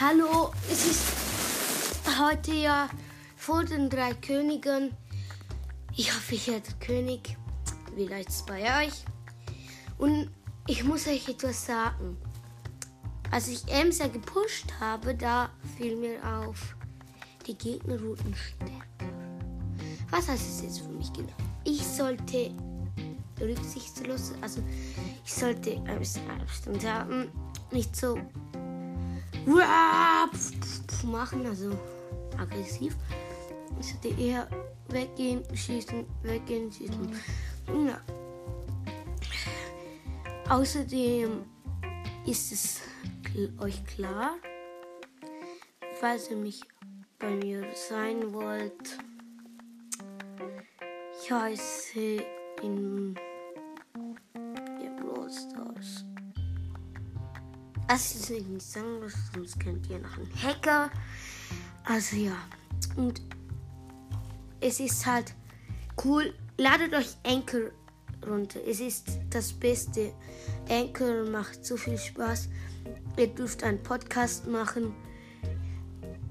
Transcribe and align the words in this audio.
Hallo, 0.00 0.50
es 0.72 0.86
ist 0.86 1.02
heute 2.18 2.52
ja 2.52 2.88
vor 3.36 3.62
den 3.62 3.88
drei 3.88 4.12
Königen. 4.14 4.90
Ich 5.96 6.12
hoffe, 6.12 6.34
ich 6.34 6.48
werde 6.48 6.68
König. 6.80 7.36
Wie 7.94 8.06
läuft 8.06 8.28
es 8.28 8.44
bei 8.44 8.86
euch? 8.86 9.04
Und 9.96 10.30
ich 10.66 10.82
muss 10.82 11.06
euch 11.06 11.28
etwas 11.28 11.66
sagen. 11.66 12.16
Als 13.30 13.46
ich 13.46 13.68
Emsa 13.68 14.08
gepusht 14.08 14.66
habe, 14.80 15.14
da 15.14 15.50
fiel 15.76 15.94
mir 15.94 16.18
auf, 16.40 16.74
die 17.46 17.56
Gegnerrouten 17.56 18.34
stärker. 18.34 19.12
Was 20.10 20.26
heißt 20.26 20.48
es 20.48 20.62
jetzt 20.62 20.80
für 20.80 20.88
mich 20.88 21.12
genau? 21.12 21.32
Ich 21.62 21.86
sollte 21.86 22.50
rücksichtslos, 23.40 24.32
also 24.40 24.60
ich 25.24 25.32
sollte 25.32 25.80
Abstand 25.86 26.84
haben, 26.84 27.30
nicht 27.70 27.94
so 27.94 28.18
machen, 31.14 31.46
also 31.46 31.70
aggressiv. 32.38 32.96
Ich 33.80 33.92
sollte 33.92 34.20
eher 34.20 34.48
weggehen, 34.88 35.42
schießen, 35.54 36.06
weggehen, 36.22 36.70
schießen. 36.70 37.12
Ja. 37.86 38.00
Außerdem 40.48 41.44
ist 42.26 42.52
es 42.52 42.80
euch 43.58 43.84
klar, 43.86 44.36
falls 46.00 46.30
ihr 46.30 46.36
mich 46.36 46.60
bei 47.18 47.30
mir 47.30 47.64
sein 47.88 48.32
wollt. 48.32 48.98
Ich 51.22 51.32
heiße 51.32 52.22
in 52.62 53.14
Das 57.94 58.12
ist 58.16 58.28
nicht 58.28 58.60
sagen, 58.60 59.08
sonst 59.32 59.60
könnt 59.60 59.88
ihr 59.88 60.00
nach 60.00 60.18
einem 60.18 60.42
Hacker. 60.42 60.90
Also 61.84 62.16
ja. 62.16 62.36
Und 62.96 63.22
es 64.60 64.80
ist 64.80 65.06
halt 65.06 65.32
cool. 66.04 66.34
Ladet 66.58 66.92
euch 66.92 67.14
Anchor 67.24 67.70
runter. 68.26 68.58
Es 68.66 68.80
ist 68.80 69.20
das 69.30 69.52
Beste. 69.52 70.12
Anchor 70.68 71.22
macht 71.30 71.64
so 71.64 71.76
viel 71.76 71.96
Spaß. 71.96 72.48
Ihr 73.16 73.28
dürft 73.28 73.62
einen 73.62 73.80
Podcast 73.80 74.48
machen. 74.48 74.92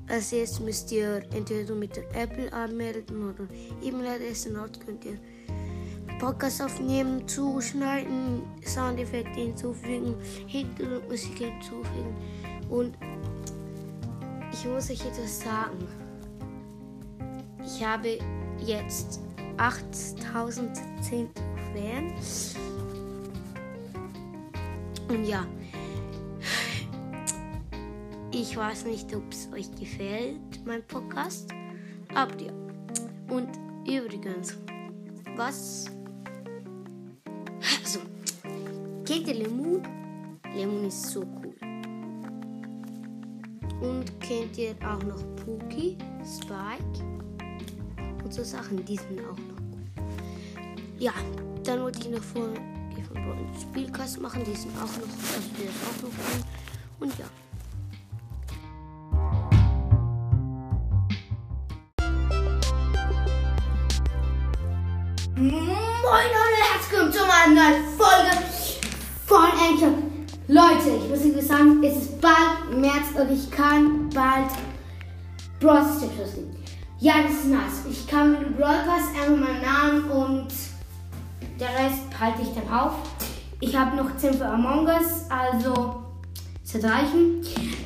Als 0.09 0.31
jetzt 0.31 0.59
müsst 0.59 0.91
ihr 0.91 1.23
entweder 1.31 1.75
mit 1.75 1.95
der 1.95 2.13
Apple 2.13 2.51
anmelden 2.51 3.29
oder 3.29 3.47
E-Mail-Adresse. 3.81 4.51
Dort 4.51 4.85
könnt 4.85 5.05
ihr 5.05 5.17
Podcast 6.23 6.61
aufnehmen, 6.61 7.27
zuschneiden, 7.27 8.43
Soundeffekte 8.65 9.41
hinzufügen, 9.41 10.15
Hintergrundmusik 10.47 11.37
hinzufügen. 11.37 12.15
Und 12.69 12.97
ich 14.53 14.65
muss 14.65 14.89
euch 14.89 15.05
etwas 15.05 15.41
sagen. 15.41 15.85
Ich 17.65 17.85
habe 17.85 18.19
jetzt 18.65 19.19
8010 19.57 21.29
Fans. 21.73 22.55
Und 25.09 25.25
ja, 25.25 25.45
ich 28.31 28.55
weiß 28.55 28.85
nicht, 28.85 29.13
ob 29.13 29.29
es 29.29 29.49
euch 29.51 29.69
gefällt, 29.75 30.65
mein 30.65 30.87
Podcast. 30.87 31.49
Aber 32.15 32.41
ja. 32.41 32.53
Und 33.27 33.49
übrigens, 33.85 34.57
was 35.35 35.91
kennt 39.13 39.27
ihr 39.27 39.35
Lemon? 39.35 39.83
Lemon 40.55 40.85
ist 40.85 41.11
so 41.11 41.21
cool. 41.21 41.55
Und 43.81 44.19
kennt 44.19 44.57
ihr 44.57 44.75
auch 44.81 45.03
noch 45.03 45.23
Pookie, 45.35 45.97
Spike 46.23 47.03
und 48.23 48.33
so 48.33 48.43
Sachen, 48.43 48.83
die 48.85 48.97
sind 48.97 49.19
auch 49.19 49.37
noch 49.37 49.61
cool. 49.71 50.05
Ja, 50.97 51.13
dann 51.63 51.81
wollte 51.81 51.99
ich 51.99 52.09
noch 52.09 52.23
vor 52.23 52.49
Spielkast 53.61 54.19
machen, 54.19 54.43
die 54.45 54.55
sind 54.55 54.75
auch 54.77 54.81
noch, 54.81 54.87
also 54.89 55.49
der 55.59 55.69
ist 55.69 55.83
auch 55.87 56.01
noch 56.01 56.09
cool. 56.09 56.43
Und 56.99 57.19
ja. 57.19 57.25
Moin 65.35 66.27
Leute, 66.31 66.61
herzlich 66.71 66.91
willkommen 66.91 67.11
zu 67.11 67.23
einer 67.23 67.53
neuen 67.53 67.97
Folge. 67.97 68.42
Leute, 70.53 70.99
ich 71.01 71.09
muss 71.09 71.35
euch 71.35 71.47
sagen, 71.47 71.83
es 71.83 71.97
ist 71.97 72.21
bald 72.21 72.79
März 72.79 73.07
und 73.19 73.31
ich 73.31 73.49
kann 73.49 74.07
bald 74.09 74.51
Stars 75.57 76.03
lösen. 76.15 76.55
Ja, 76.99 77.23
das 77.23 77.31
ist 77.31 77.47
nice. 77.47 77.81
Ich 77.89 78.05
kann 78.05 78.33
mit 78.33 78.41
dem 78.41 78.55
Brawl 78.57 78.83
Pass 78.85 79.19
einfach 79.19 79.35
meinen 79.35 79.63
Namen 79.63 80.11
und 80.11 80.47
der 81.59 81.69
Rest 81.69 82.03
halte 82.19 82.43
ich 82.43 82.49
dann 82.49 82.71
auf. 82.71 82.93
Ich 83.61 83.75
habe 83.75 83.95
noch 83.97 84.15
10 84.15 84.35
für 84.35 84.45
Among 84.45 84.85
Us, 84.85 85.25
also 85.27 86.03
wird 86.71 86.83
reichen. 86.83 87.41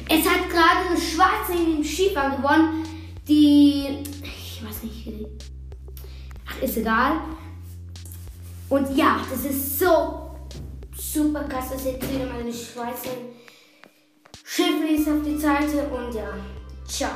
Es 0.09 0.27
hat 0.27 0.49
gerade 0.49 0.89
eine 0.89 0.99
Schwarze 0.99 1.53
in 1.53 1.77
dem 1.77 1.83
Skifahren 1.85 2.41
gewonnen, 2.41 2.83
die, 3.29 4.03
ich 4.23 4.61
weiß 4.61 4.83
nicht, 4.83 5.07
ach, 6.45 6.61
ist 6.61 6.75
egal. 6.75 7.13
Und 8.67 8.93
ja, 8.97 9.21
das 9.31 9.45
ist 9.45 9.79
so 9.79 10.26
super 11.17 11.43
krass, 11.45 11.71
dass 11.71 11.85
jetzt 11.85 12.13
wieder 12.13 12.27
mal 12.27 12.41
eine 12.41 12.53
Schweizer 12.53 13.17
Schiff 14.43 15.07
auf 15.07 15.23
die 15.25 15.37
Seite 15.37 15.87
und 15.89 16.13
ja, 16.13 16.29
ciao. 16.87 17.09